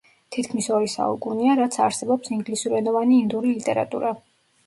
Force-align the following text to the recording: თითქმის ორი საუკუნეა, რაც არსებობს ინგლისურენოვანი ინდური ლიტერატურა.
თითქმის 0.35 0.67
ორი 0.77 0.87
საუკუნეა, 0.93 1.57
რაც 1.59 1.75
არსებობს 1.87 2.33
ინგლისურენოვანი 2.37 3.19
ინდური 3.25 3.55
ლიტერატურა. 3.59 4.15